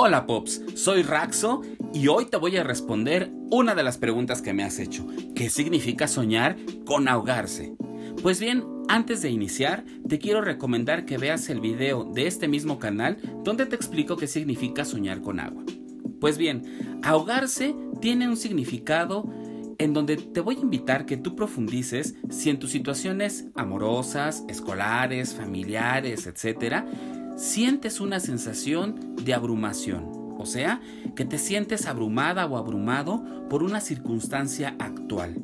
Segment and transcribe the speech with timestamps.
[0.00, 1.62] Hola Pops, soy Raxo
[1.92, 5.04] y hoy te voy a responder una de las preguntas que me has hecho.
[5.34, 6.56] ¿Qué significa soñar
[6.86, 7.74] con ahogarse?
[8.22, 12.78] Pues bien, antes de iniciar, te quiero recomendar que veas el video de este mismo
[12.78, 15.64] canal donde te explico qué significa soñar con agua.
[16.20, 19.28] Pues bien, ahogarse tiene un significado
[19.78, 25.34] en donde te voy a invitar que tú profundices si en tus situaciones amorosas, escolares,
[25.34, 26.84] familiares, etc.,
[27.38, 30.80] sientes una sensación de abrumación, o sea,
[31.14, 35.40] que te sientes abrumada o abrumado por una circunstancia actual.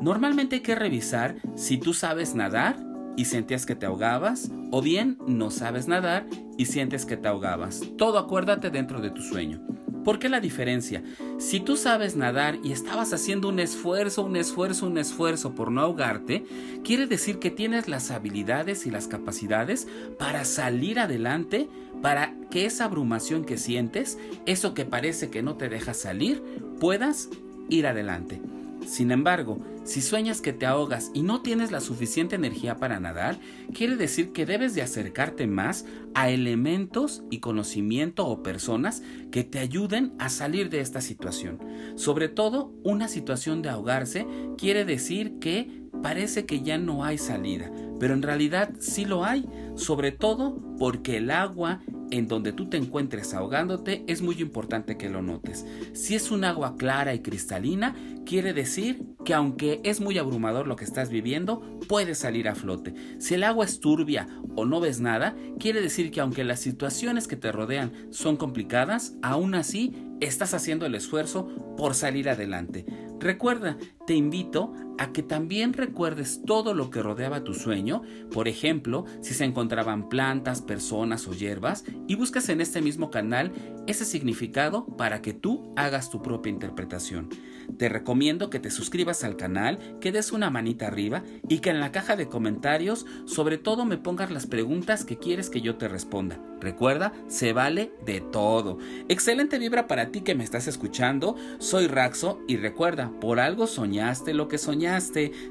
[0.00, 2.76] Normalmente hay que revisar si tú sabes nadar
[3.16, 6.26] y sentías que te ahogabas, o bien no sabes nadar
[6.56, 7.82] y sientes que te ahogabas.
[7.98, 9.60] Todo acuérdate dentro de tu sueño.
[10.04, 11.02] ¿Por qué la diferencia?
[11.38, 15.80] Si tú sabes nadar y estabas haciendo un esfuerzo, un esfuerzo, un esfuerzo por no
[15.80, 16.44] ahogarte,
[16.82, 19.86] quiere decir que tienes las habilidades y las capacidades
[20.18, 21.68] para salir adelante,
[22.00, 26.42] para que esa abrumación que sientes, eso que parece que no te deja salir,
[26.80, 27.28] puedas
[27.68, 28.40] ir adelante.
[28.86, 33.38] Sin embargo, si sueñas que te ahogas y no tienes la suficiente energía para nadar,
[33.74, 39.58] quiere decir que debes de acercarte más a elementos y conocimiento o personas que te
[39.58, 41.58] ayuden a salir de esta situación.
[41.96, 47.70] Sobre todo, una situación de ahogarse quiere decir que parece que ya no hay salida,
[47.98, 51.80] pero en realidad sí lo hay, sobre todo porque el agua
[52.12, 55.66] en donde tú te encuentres ahogándote, es muy importante que lo notes.
[55.94, 57.96] Si es un agua clara y cristalina,
[58.26, 62.94] quiere decir que aunque es muy abrumador lo que estás viviendo, puedes salir a flote.
[63.18, 67.26] Si el agua es turbia o no ves nada, quiere decir que aunque las situaciones
[67.26, 72.84] que te rodean son complicadas, aún así estás haciendo el esfuerzo por salir adelante.
[73.20, 79.04] Recuerda, te invito a que también recuerdes todo lo que rodeaba tu sueño, por ejemplo,
[79.20, 83.50] si se encontraban plantas, personas o hierbas, y buscas en este mismo canal
[83.88, 87.30] ese significado para que tú hagas tu propia interpretación.
[87.78, 91.80] Te recomiendo que te suscribas al canal, que des una manita arriba y que en
[91.80, 95.88] la caja de comentarios sobre todo me pongas las preguntas que quieres que yo te
[95.88, 96.40] responda.
[96.60, 98.78] Recuerda, se vale de todo.
[99.08, 101.34] Excelente vibra para ti que me estás escuchando.
[101.58, 104.91] Soy Raxo y recuerda, por algo soñaste lo que soñaste.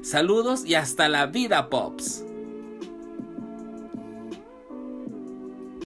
[0.02, 2.24] Saludos y hasta la vida, Pops.